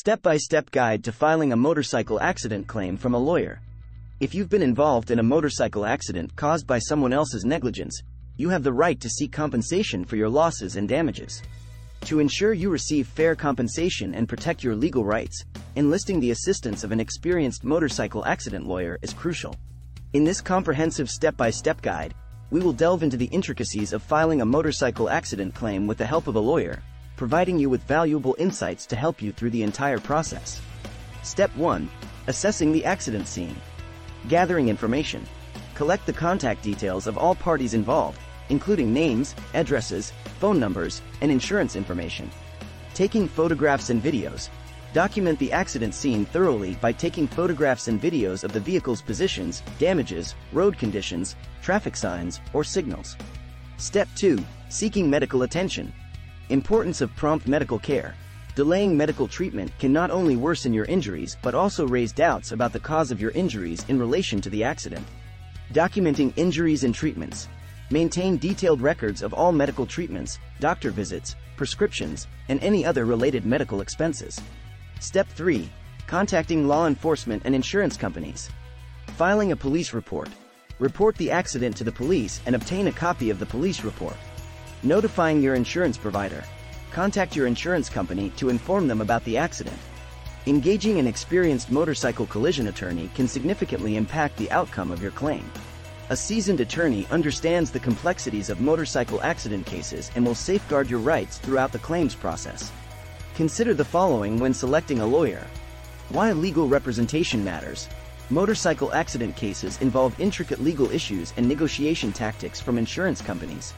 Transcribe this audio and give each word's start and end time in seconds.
Step-by-step 0.00 0.70
guide 0.70 1.02
to 1.02 1.10
filing 1.10 1.52
a 1.52 1.56
motorcycle 1.56 2.20
accident 2.20 2.68
claim 2.68 2.96
from 2.96 3.14
a 3.14 3.18
lawyer. 3.18 3.60
If 4.20 4.32
you've 4.32 4.48
been 4.48 4.62
involved 4.62 5.10
in 5.10 5.18
a 5.18 5.24
motorcycle 5.24 5.84
accident 5.84 6.36
caused 6.36 6.68
by 6.68 6.78
someone 6.78 7.12
else's 7.12 7.44
negligence, 7.44 8.00
you 8.36 8.48
have 8.48 8.62
the 8.62 8.72
right 8.72 9.00
to 9.00 9.10
seek 9.10 9.32
compensation 9.32 10.04
for 10.04 10.14
your 10.14 10.28
losses 10.28 10.76
and 10.76 10.88
damages. 10.88 11.42
To 12.02 12.20
ensure 12.20 12.52
you 12.52 12.70
receive 12.70 13.08
fair 13.08 13.34
compensation 13.34 14.14
and 14.14 14.28
protect 14.28 14.62
your 14.62 14.76
legal 14.76 15.04
rights, 15.04 15.44
enlisting 15.74 16.20
the 16.20 16.30
assistance 16.30 16.84
of 16.84 16.92
an 16.92 17.00
experienced 17.00 17.64
motorcycle 17.64 18.24
accident 18.24 18.68
lawyer 18.68 19.00
is 19.02 19.12
crucial. 19.12 19.56
In 20.12 20.22
this 20.22 20.40
comprehensive 20.40 21.10
step-by-step 21.10 21.82
guide, 21.82 22.14
we 22.50 22.60
will 22.60 22.72
delve 22.72 23.02
into 23.02 23.16
the 23.16 23.32
intricacies 23.32 23.92
of 23.92 24.04
filing 24.04 24.42
a 24.42 24.46
motorcycle 24.46 25.10
accident 25.10 25.56
claim 25.56 25.88
with 25.88 25.98
the 25.98 26.06
help 26.06 26.28
of 26.28 26.36
a 26.36 26.40
lawyer, 26.40 26.84
providing 27.18 27.58
you 27.58 27.68
with 27.68 27.82
valuable 27.82 28.36
insights 28.38 28.86
to 28.86 28.94
help 28.94 29.20
you 29.20 29.32
through 29.32 29.50
the 29.50 29.64
entire 29.64 29.98
process. 29.98 30.62
Step 31.24 31.54
1. 31.56 31.90
Assessing 32.28 32.70
the 32.70 32.84
accident 32.84 33.26
scene. 33.26 33.56
Gathering 34.28 34.68
information. 34.68 35.26
Collect 35.74 36.06
the 36.06 36.12
contact 36.12 36.62
details 36.62 37.08
of 37.08 37.18
all 37.18 37.34
parties 37.34 37.74
involved, 37.74 38.20
including 38.50 38.94
names, 38.94 39.34
addresses, 39.52 40.12
phone 40.38 40.60
numbers, 40.60 41.02
and 41.20 41.32
insurance 41.32 41.74
information. 41.74 42.30
Taking 42.94 43.26
photographs 43.26 43.90
and 43.90 44.00
videos. 44.00 44.48
Document 44.94 45.38
the 45.40 45.52
accident 45.52 45.94
scene 45.94 46.24
thoroughly 46.24 46.76
by 46.76 46.92
taking 46.92 47.26
photographs 47.26 47.88
and 47.88 48.00
videos 48.00 48.44
of 48.44 48.52
the 48.52 48.60
vehicle's 48.60 49.02
positions, 49.02 49.64
damages, 49.80 50.36
road 50.52 50.78
conditions, 50.78 51.34
traffic 51.62 51.96
signs, 51.96 52.40
or 52.52 52.62
signals. 52.62 53.16
Step 53.76 54.08
2. 54.14 54.38
Seeking 54.68 55.10
medical 55.10 55.42
attention. 55.42 55.92
Importance 56.50 57.02
of 57.02 57.14
prompt 57.14 57.46
medical 57.46 57.78
care. 57.78 58.14
Delaying 58.54 58.96
medical 58.96 59.28
treatment 59.28 59.70
can 59.78 59.92
not 59.92 60.10
only 60.10 60.34
worsen 60.34 60.72
your 60.72 60.86
injuries 60.86 61.36
but 61.42 61.54
also 61.54 61.86
raise 61.86 62.10
doubts 62.10 62.52
about 62.52 62.72
the 62.72 62.80
cause 62.80 63.10
of 63.10 63.20
your 63.20 63.32
injuries 63.32 63.84
in 63.88 63.98
relation 63.98 64.40
to 64.40 64.48
the 64.48 64.64
accident. 64.64 65.06
Documenting 65.74 66.32
injuries 66.36 66.84
and 66.84 66.94
treatments. 66.94 67.48
Maintain 67.90 68.38
detailed 68.38 68.80
records 68.80 69.22
of 69.22 69.34
all 69.34 69.52
medical 69.52 69.84
treatments, 69.84 70.38
doctor 70.58 70.90
visits, 70.90 71.36
prescriptions, 71.58 72.26
and 72.48 72.62
any 72.62 72.82
other 72.82 73.04
related 73.04 73.44
medical 73.44 73.82
expenses. 73.82 74.40
Step 75.00 75.28
3. 75.28 75.68
Contacting 76.06 76.66
law 76.66 76.86
enforcement 76.86 77.42
and 77.44 77.54
insurance 77.54 77.98
companies. 77.98 78.48
Filing 79.18 79.52
a 79.52 79.56
police 79.56 79.92
report. 79.92 80.30
Report 80.78 81.14
the 81.16 81.30
accident 81.30 81.76
to 81.76 81.84
the 81.84 81.92
police 81.92 82.40
and 82.46 82.54
obtain 82.54 82.86
a 82.86 82.92
copy 82.92 83.28
of 83.28 83.38
the 83.38 83.44
police 83.44 83.84
report. 83.84 84.16
Notifying 84.84 85.42
your 85.42 85.56
insurance 85.56 85.98
provider. 85.98 86.44
Contact 86.92 87.34
your 87.34 87.48
insurance 87.48 87.88
company 87.88 88.30
to 88.36 88.48
inform 88.48 88.86
them 88.86 89.00
about 89.00 89.24
the 89.24 89.36
accident. 89.36 89.76
Engaging 90.46 91.00
an 91.00 91.06
experienced 91.08 91.72
motorcycle 91.72 92.26
collision 92.26 92.68
attorney 92.68 93.10
can 93.12 93.26
significantly 93.26 93.96
impact 93.96 94.36
the 94.36 94.48
outcome 94.52 94.92
of 94.92 95.02
your 95.02 95.10
claim. 95.10 95.50
A 96.10 96.16
seasoned 96.16 96.60
attorney 96.60 97.08
understands 97.10 97.72
the 97.72 97.80
complexities 97.80 98.50
of 98.50 98.60
motorcycle 98.60 99.20
accident 99.20 99.66
cases 99.66 100.12
and 100.14 100.24
will 100.24 100.36
safeguard 100.36 100.88
your 100.88 101.00
rights 101.00 101.38
throughout 101.38 101.72
the 101.72 101.80
claims 101.80 102.14
process. 102.14 102.70
Consider 103.34 103.74
the 103.74 103.84
following 103.84 104.38
when 104.38 104.54
selecting 104.54 105.00
a 105.00 105.06
lawyer. 105.06 105.44
Why 106.10 106.30
legal 106.30 106.68
representation 106.68 107.42
matters. 107.44 107.88
Motorcycle 108.30 108.92
accident 108.92 109.34
cases 109.34 109.76
involve 109.80 110.18
intricate 110.20 110.60
legal 110.60 110.88
issues 110.92 111.34
and 111.36 111.48
negotiation 111.48 112.12
tactics 112.12 112.60
from 112.60 112.78
insurance 112.78 113.20
companies. 113.20 113.74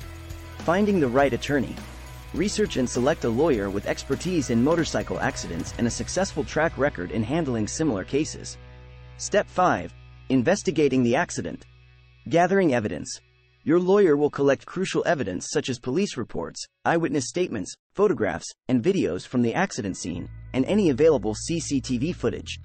Finding 0.64 1.00
the 1.00 1.08
right 1.08 1.32
attorney. 1.32 1.74
Research 2.34 2.76
and 2.76 2.88
select 2.88 3.24
a 3.24 3.28
lawyer 3.28 3.70
with 3.70 3.86
expertise 3.86 4.50
in 4.50 4.62
motorcycle 4.62 5.18
accidents 5.18 5.72
and 5.78 5.86
a 5.86 5.90
successful 5.90 6.44
track 6.44 6.76
record 6.76 7.12
in 7.12 7.22
handling 7.22 7.66
similar 7.66 8.04
cases. 8.04 8.58
Step 9.16 9.48
5. 9.48 9.92
Investigating 10.28 11.02
the 11.02 11.16
accident. 11.16 11.64
Gathering 12.28 12.74
evidence. 12.74 13.20
Your 13.64 13.80
lawyer 13.80 14.18
will 14.18 14.28
collect 14.28 14.66
crucial 14.66 15.02
evidence 15.06 15.48
such 15.50 15.70
as 15.70 15.78
police 15.78 16.18
reports, 16.18 16.62
eyewitness 16.84 17.28
statements, 17.28 17.74
photographs, 17.94 18.52
and 18.68 18.84
videos 18.84 19.26
from 19.26 19.40
the 19.40 19.54
accident 19.54 19.96
scene, 19.96 20.28
and 20.52 20.66
any 20.66 20.90
available 20.90 21.34
CCTV 21.34 22.14
footage. 22.14 22.60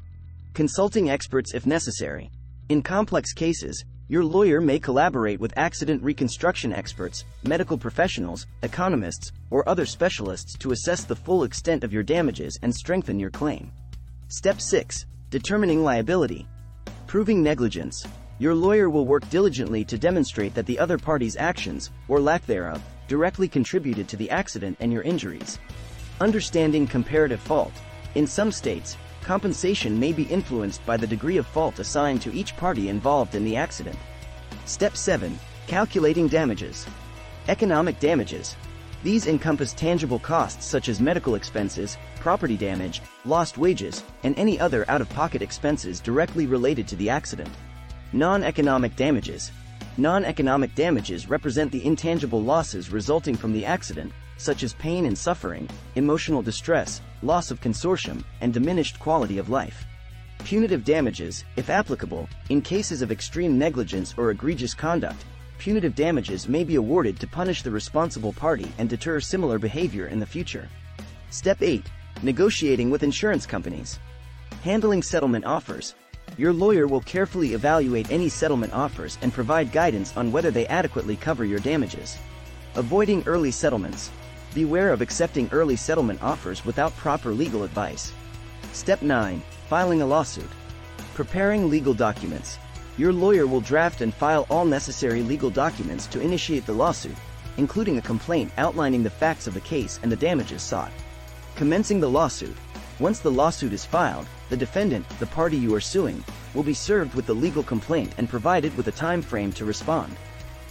Consulting 0.53 1.09
experts 1.09 1.53
if 1.53 1.65
necessary. 1.65 2.29
In 2.67 2.81
complex 2.81 3.31
cases, 3.31 3.85
your 4.07 4.23
lawyer 4.23 4.61
may 4.61 4.77
collaborate 4.77 5.39
with 5.39 5.57
accident 5.57 6.03
reconstruction 6.03 6.71
experts, 6.71 7.25
medical 7.43 7.77
professionals, 7.77 8.45
economists, 8.61 9.31
or 9.49 9.67
other 9.67 9.85
specialists 9.85 10.55
to 10.59 10.71
assess 10.71 11.05
the 11.05 11.15
full 11.15 11.43
extent 11.43 11.83
of 11.83 11.91
your 11.91 12.03
damages 12.03 12.59
and 12.61 12.73
strengthen 12.73 13.19
your 13.19 13.31
claim. 13.31 13.71
Step 14.27 14.61
6. 14.61 15.07
Determining 15.31 15.83
liability. 15.83 16.47
Proving 17.07 17.41
negligence. 17.41 18.05
Your 18.37 18.53
lawyer 18.53 18.91
will 18.91 19.07
work 19.07 19.27
diligently 19.31 19.83
to 19.85 19.97
demonstrate 19.97 20.53
that 20.53 20.67
the 20.67 20.77
other 20.77 20.99
party's 20.99 21.37
actions, 21.37 21.89
or 22.07 22.19
lack 22.19 22.45
thereof, 22.45 22.83
directly 23.07 23.47
contributed 23.47 24.07
to 24.09 24.17
the 24.17 24.29
accident 24.29 24.77
and 24.79 24.93
your 24.93 25.01
injuries. 25.01 25.57
Understanding 26.21 26.85
comparative 26.85 27.39
fault. 27.39 27.73
In 28.13 28.27
some 28.27 28.51
states, 28.51 28.97
compensation 29.25 29.99
may 29.99 30.13
be 30.13 30.23
influenced 30.25 30.85
by 30.85 30.95
the 30.95 31.07
degree 31.07 31.37
of 31.37 31.47
fault 31.47 31.79
assigned 31.79 32.21
to 32.21 32.31
each 32.31 32.55
party 32.57 32.89
involved 32.89 33.33
in 33.33 33.43
the 33.43 33.55
accident. 33.55 33.97
Step 34.65 34.95
7. 34.95 35.37
Calculating 35.65 36.27
damages. 36.27 36.85
Economic 37.47 37.99
damages. 37.99 38.55
These 39.01 39.25
encompass 39.25 39.73
tangible 39.73 40.19
costs 40.19 40.65
such 40.65 40.89
as 40.89 40.99
medical 40.99 41.33
expenses, 41.33 41.97
property 42.19 42.55
damage, 42.55 43.01
lost 43.25 43.57
wages, 43.57 44.03
and 44.21 44.37
any 44.37 44.59
other 44.59 44.85
out-of-pocket 44.89 45.41
expenses 45.41 45.99
directly 45.99 46.45
related 46.45 46.87
to 46.89 46.95
the 46.95 47.09
accident. 47.09 47.49
Non-economic 48.13 48.95
damages. 48.95 49.51
Non-economic 49.97 50.75
damages 50.75 51.27
represent 51.27 51.71
the 51.71 51.83
intangible 51.83 52.43
losses 52.43 52.91
resulting 52.91 53.35
from 53.35 53.53
the 53.53 53.65
accident, 53.65 54.11
such 54.37 54.63
as 54.63 54.73
pain 54.73 55.05
and 55.05 55.17
suffering, 55.17 55.67
emotional 55.95 56.41
distress, 56.41 57.01
loss 57.21 57.51
of 57.51 57.61
consortium, 57.61 58.23
and 58.41 58.53
diminished 58.53 58.99
quality 58.99 59.37
of 59.37 59.49
life. 59.49 59.85
Punitive 60.39 60.83
damages, 60.83 61.43
if 61.55 61.69
applicable, 61.69 62.29
in 62.49 62.61
cases 62.61 63.01
of 63.01 63.11
extreme 63.11 63.57
negligence 63.57 64.13
or 64.17 64.31
egregious 64.31 64.73
conduct, 64.73 65.25
punitive 65.57 65.95
damages 65.95 66.47
may 66.47 66.63
be 66.63 66.75
awarded 66.75 67.19
to 67.19 67.27
punish 67.27 67.63
the 67.63 67.71
responsible 67.71 68.33
party 68.33 68.71
and 68.77 68.89
deter 68.89 69.19
similar 69.19 69.57
behavior 69.57 70.07
in 70.07 70.19
the 70.19 70.25
future. 70.25 70.69
Step 71.29 71.61
8. 71.61 71.83
Negotiating 72.21 72.89
with 72.89 73.03
insurance 73.03 73.45
companies. 73.45 73.99
Handling 74.63 75.01
settlement 75.01 75.45
offers. 75.45 75.95
Your 76.37 76.53
lawyer 76.53 76.85
will 76.85 77.01
carefully 77.01 77.53
evaluate 77.53 78.11
any 78.11 78.29
settlement 78.29 78.73
offers 78.73 79.17
and 79.21 79.33
provide 79.33 79.71
guidance 79.71 80.15
on 80.17 80.31
whether 80.31 80.51
they 80.51 80.67
adequately 80.67 81.15
cover 81.15 81.45
your 81.45 81.59
damages. 81.59 82.17
Avoiding 82.75 83.23
early 83.25 83.51
settlements. 83.51 84.11
Beware 84.53 84.91
of 84.91 85.01
accepting 85.01 85.49
early 85.51 85.75
settlement 85.75 86.21
offers 86.21 86.63
without 86.63 86.95
proper 86.95 87.31
legal 87.31 87.63
advice. 87.63 88.13
Step 88.71 89.01
9. 89.01 89.41
Filing 89.69 90.01
a 90.01 90.05
lawsuit. 90.05 90.49
Preparing 91.13 91.69
legal 91.69 91.93
documents. 91.93 92.57
Your 92.97 93.11
lawyer 93.11 93.47
will 93.47 93.61
draft 93.61 94.01
and 94.01 94.13
file 94.13 94.45
all 94.49 94.63
necessary 94.63 95.21
legal 95.21 95.49
documents 95.49 96.07
to 96.07 96.21
initiate 96.21 96.65
the 96.65 96.73
lawsuit, 96.73 97.15
including 97.57 97.97
a 97.97 98.01
complaint 98.01 98.51
outlining 98.57 99.03
the 99.03 99.09
facts 99.09 99.47
of 99.47 99.53
the 99.53 99.61
case 99.61 99.99
and 100.03 100.11
the 100.11 100.15
damages 100.15 100.61
sought. 100.61 100.91
Commencing 101.55 101.99
the 101.99 102.09
lawsuit. 102.09 102.55
Once 102.99 103.19
the 103.19 103.31
lawsuit 103.31 103.73
is 103.73 103.83
filed, 103.83 104.25
the 104.49 104.55
defendant, 104.55 105.07
the 105.19 105.25
party 105.25 105.57
you 105.57 105.75
are 105.75 105.81
suing, 105.81 106.23
will 106.53 106.63
be 106.63 106.73
served 106.73 107.13
with 107.13 107.25
the 107.25 107.33
legal 107.33 107.63
complaint 107.63 108.13
and 108.17 108.29
provided 108.29 108.75
with 108.77 108.87
a 108.87 108.91
time 108.91 109.21
frame 109.21 109.51
to 109.51 109.65
respond. 109.65 110.15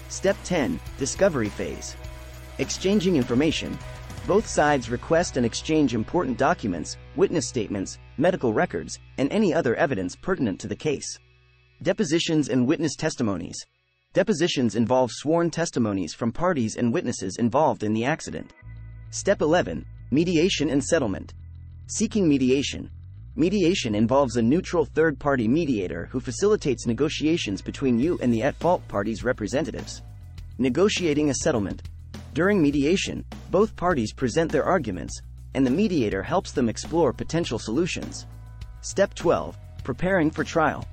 Step 0.08 0.36
10. 0.44 0.80
Discovery 0.96 1.48
phase. 1.48 1.96
Exchanging 2.58 3.16
information. 3.16 3.76
Both 4.28 4.46
sides 4.46 4.88
request 4.88 5.36
and 5.36 5.44
exchange 5.44 5.92
important 5.92 6.38
documents, 6.38 6.96
witness 7.16 7.48
statements, 7.48 7.98
medical 8.16 8.52
records, 8.52 9.00
and 9.18 9.30
any 9.32 9.52
other 9.52 9.74
evidence 9.74 10.14
pertinent 10.14 10.60
to 10.60 10.68
the 10.68 10.76
case. 10.76 11.18
Depositions 11.82 12.50
and 12.50 12.64
witness 12.64 12.94
testimonies. 12.94 13.56
Depositions 14.12 14.76
involve 14.76 15.10
sworn 15.10 15.50
testimonies 15.50 16.14
from 16.14 16.30
parties 16.30 16.76
and 16.76 16.92
witnesses 16.92 17.38
involved 17.38 17.82
in 17.82 17.92
the 17.92 18.04
accident. 18.04 18.52
Step 19.10 19.42
11. 19.42 19.84
Mediation 20.12 20.70
and 20.70 20.82
settlement. 20.82 21.34
Seeking 21.88 22.28
mediation. 22.28 22.88
Mediation 23.34 23.96
involves 23.96 24.36
a 24.36 24.42
neutral 24.42 24.84
third 24.84 25.18
party 25.18 25.48
mediator 25.48 26.06
who 26.12 26.20
facilitates 26.20 26.86
negotiations 26.86 27.60
between 27.60 27.98
you 27.98 28.16
and 28.22 28.32
the 28.32 28.44
at 28.44 28.54
fault 28.54 28.86
party's 28.86 29.24
representatives. 29.24 30.02
Negotiating 30.58 31.30
a 31.30 31.34
settlement. 31.34 31.82
During 32.34 32.60
mediation, 32.60 33.24
both 33.52 33.76
parties 33.76 34.12
present 34.12 34.50
their 34.50 34.64
arguments, 34.64 35.22
and 35.54 35.64
the 35.64 35.70
mediator 35.70 36.20
helps 36.20 36.50
them 36.50 36.68
explore 36.68 37.12
potential 37.12 37.60
solutions. 37.60 38.26
Step 38.80 39.14
12 39.14 39.56
Preparing 39.84 40.32
for 40.32 40.42
trial. 40.42 40.84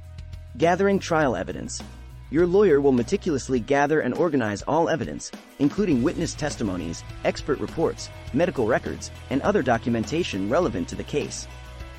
Gathering 0.60 1.00
trial 1.00 1.36
evidence. 1.36 1.82
Your 2.30 2.46
lawyer 2.46 2.80
will 2.80 2.92
meticulously 2.92 3.60
gather 3.60 4.02
and 4.02 4.14
organize 4.14 4.62
all 4.62 4.88
evidence, 4.88 5.32
including 5.58 6.04
witness 6.04 6.36
testimonies, 6.36 7.04
expert 7.26 7.60
reports, 7.60 8.12
medical 8.34 8.68
records, 8.68 9.10
and 9.32 9.42
other 9.42 9.64
documentation 9.64 10.48
relevant 10.48 10.88
to 10.90 10.96
the 10.96 11.04
case. 11.04 11.48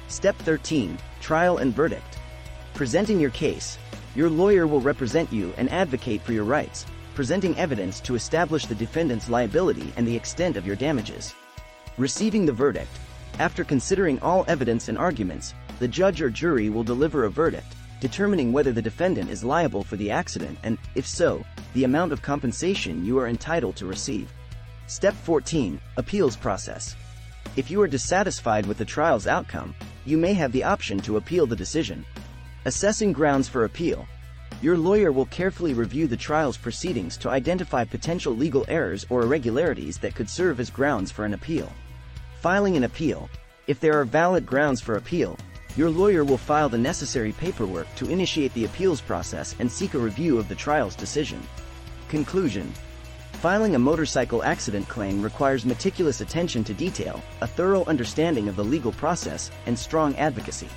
Step 0.07 0.37
13 0.37 0.97
Trial 1.21 1.57
and 1.57 1.75
Verdict. 1.75 2.21
Presenting 2.75 3.19
your 3.19 3.31
case. 3.31 3.77
Your 4.15 4.31
lawyer 4.31 4.69
will 4.69 4.81
represent 4.81 5.33
you 5.33 5.53
and 5.57 5.69
advocate 5.73 6.23
for 6.23 6.33
your 6.33 6.45
rights, 6.45 6.87
presenting 7.15 7.57
evidence 7.59 8.01
to 8.01 8.15
establish 8.15 8.67
the 8.67 8.75
defendant's 8.75 9.29
liability 9.29 9.93
and 9.97 10.07
the 10.07 10.17
extent 10.17 10.57
of 10.57 10.67
your 10.67 10.77
damages. 10.77 11.35
Receiving 11.99 12.47
the 12.47 12.53
verdict. 12.53 12.91
After 13.39 13.65
considering 13.65 14.21
all 14.21 14.45
evidence 14.49 14.89
and 14.89 14.99
arguments, 14.99 15.55
the 15.79 15.89
judge 15.89 16.21
or 16.21 16.31
jury 16.31 16.71
will 16.71 16.85
deliver 16.85 17.25
a 17.25 17.31
verdict, 17.31 17.75
determining 18.01 18.53
whether 18.53 18.73
the 18.73 18.83
defendant 18.83 19.31
is 19.31 19.45
liable 19.45 19.85
for 19.85 19.97
the 19.97 20.11
accident 20.11 20.59
and, 20.63 20.79
if 20.95 21.07
so, 21.07 21.45
the 21.75 21.85
amount 21.85 22.13
of 22.13 22.23
compensation 22.23 23.05
you 23.05 23.19
are 23.19 23.29
entitled 23.29 23.77
to 23.77 23.87
receive. 23.87 24.33
Step 24.87 25.15
14 25.15 25.81
Appeals 25.97 26.37
Process. 26.37 26.97
If 27.57 27.71
you 27.71 27.81
are 27.83 27.87
dissatisfied 27.87 28.67
with 28.67 28.79
the 28.79 28.85
trial's 28.85 29.27
outcome, 29.27 29.75
you 30.05 30.19
may 30.19 30.33
have 30.35 30.53
the 30.53 30.65
option 30.65 30.99
to 31.01 31.17
appeal 31.17 31.47
the 31.47 31.57
decision. 31.57 32.05
Assessing 32.65 33.13
grounds 33.13 33.49
for 33.49 33.65
appeal. 33.65 34.07
Your 34.63 34.79
lawyer 34.79 35.11
will 35.11 35.27
carefully 35.27 35.75
review 35.75 36.07
the 36.07 36.17
trial's 36.17 36.57
proceedings 36.57 37.17
to 37.17 37.29
identify 37.29 37.83
potential 37.83 38.33
legal 38.33 38.65
errors 38.69 39.05
or 39.11 39.23
irregularities 39.23 39.99
that 39.99 40.15
could 40.15 40.31
serve 40.31 40.61
as 40.61 40.71
grounds 40.71 41.11
for 41.11 41.25
an 41.25 41.35
appeal. 41.35 41.73
Filing 42.41 42.77
an 42.77 42.85
appeal. 42.85 43.29
If 43.67 43.81
there 43.81 43.99
are 43.99 44.05
valid 44.05 44.47
grounds 44.47 44.81
for 44.81 44.95
appeal, 44.95 45.37
your 45.75 45.91
lawyer 45.91 46.23
will 46.23 46.39
file 46.39 46.69
the 46.69 46.79
necessary 46.79 47.33
paperwork 47.33 47.93
to 47.97 48.09
initiate 48.09 48.55
the 48.55 48.67
appeals 48.67 49.01
process 49.01 49.57
and 49.59 49.71
seek 49.71 49.95
a 49.95 49.99
review 49.99 50.39
of 50.39 50.49
the 50.49 50.55
trial's 50.55 50.95
decision. 50.95 51.43
Conclusion 52.09 52.73
Filing 53.33 53.75
a 53.75 53.81
motorcycle 53.81 54.45
accident 54.45 54.89
claim 54.89 55.21
requires 55.23 55.67
meticulous 55.67 56.21
attention 56.21 56.63
to 56.63 56.73
detail, 56.73 57.21
a 57.41 57.49
thorough 57.49 57.85
understanding 57.87 58.47
of 58.47 58.55
the 58.55 58.65
legal 58.65 58.93
process, 58.93 59.51
and 59.67 59.77
strong 59.77 60.15
advocacy. 60.19 60.69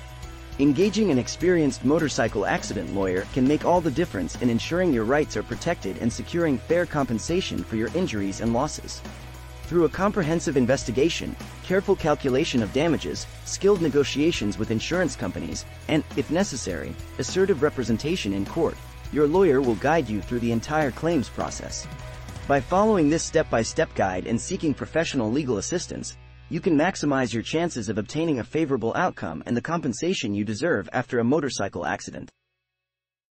Engaging 0.58 1.10
an 1.10 1.18
experienced 1.18 1.84
motorcycle 1.84 2.46
accident 2.46 2.94
lawyer 2.94 3.26
can 3.34 3.46
make 3.46 3.66
all 3.66 3.82
the 3.82 3.90
difference 3.90 4.40
in 4.40 4.48
ensuring 4.48 4.90
your 4.90 5.04
rights 5.04 5.36
are 5.36 5.42
protected 5.42 5.98
and 5.98 6.10
securing 6.10 6.56
fair 6.56 6.86
compensation 6.86 7.62
for 7.62 7.76
your 7.76 7.90
injuries 7.94 8.40
and 8.40 8.54
losses. 8.54 9.02
Through 9.64 9.84
a 9.84 9.90
comprehensive 9.90 10.56
investigation, 10.56 11.36
careful 11.62 11.94
calculation 11.94 12.62
of 12.62 12.72
damages, 12.72 13.26
skilled 13.44 13.82
negotiations 13.82 14.56
with 14.56 14.70
insurance 14.70 15.14
companies, 15.14 15.66
and, 15.88 16.02
if 16.16 16.30
necessary, 16.30 16.94
assertive 17.18 17.60
representation 17.60 18.32
in 18.32 18.46
court, 18.46 18.78
your 19.12 19.26
lawyer 19.26 19.60
will 19.60 19.74
guide 19.74 20.08
you 20.08 20.22
through 20.22 20.40
the 20.40 20.52
entire 20.52 20.90
claims 20.90 21.28
process. 21.28 21.86
By 22.48 22.60
following 22.60 23.10
this 23.10 23.24
step-by-step 23.24 23.94
guide 23.94 24.26
and 24.26 24.40
seeking 24.40 24.72
professional 24.72 25.30
legal 25.30 25.58
assistance, 25.58 26.16
you 26.48 26.60
can 26.60 26.76
maximize 26.76 27.32
your 27.32 27.42
chances 27.42 27.88
of 27.88 27.98
obtaining 27.98 28.38
a 28.38 28.44
favorable 28.44 28.92
outcome 28.94 29.42
and 29.46 29.56
the 29.56 29.60
compensation 29.60 30.32
you 30.32 30.44
deserve 30.44 30.88
after 30.92 31.18
a 31.18 31.24
motorcycle 31.24 31.84
accident. 31.84 32.30